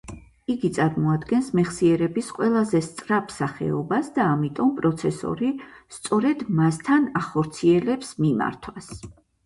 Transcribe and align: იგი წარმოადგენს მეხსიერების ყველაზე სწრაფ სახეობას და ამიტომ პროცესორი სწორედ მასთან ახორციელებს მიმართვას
იგი 0.51 0.69
წარმოადგენს 0.77 1.49
მეხსიერების 1.59 2.31
ყველაზე 2.37 2.81
სწრაფ 2.87 3.29
სახეობას 3.35 4.11
და 4.17 4.25
ამიტომ 4.37 4.73
პროცესორი 4.83 5.53
სწორედ 6.01 6.45
მასთან 6.63 7.09
ახორციელებს 7.25 8.15
მიმართვას 8.29 8.95